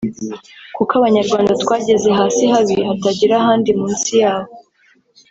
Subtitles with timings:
[0.75, 4.51] kuko abanyarwanda twageze hasi habi hatagira ahandi munsi yaho